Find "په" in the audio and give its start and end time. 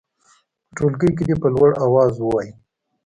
0.65-0.71, 1.41-1.47